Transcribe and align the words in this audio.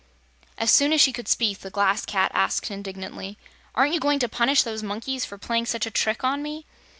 As 0.57 0.71
soon 0.71 0.93
as 0.93 0.99
she 0.99 1.13
could 1.13 1.27
speak 1.27 1.59
the 1.59 1.69
Glass 1.69 2.07
Cat 2.07 2.31
asked 2.33 2.71
indignantly: 2.71 3.37
"Aren't 3.75 3.93
you 3.93 3.99
going 3.99 4.17
to 4.17 4.27
punish 4.27 4.63
those 4.63 4.81
monkeys 4.81 5.25
for 5.25 5.37
playing 5.37 5.67
such 5.67 5.85
a 5.85 5.91
trick 5.91 6.23
on 6.23 6.41
me?" 6.41 6.65